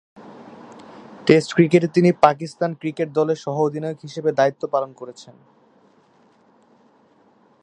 [1.27, 5.35] Test ক্রিকেটে তিনি Pakistan cricket দলের সহ-অধিনায়ক হিসেবে দায়িত্ব পালন করছেন।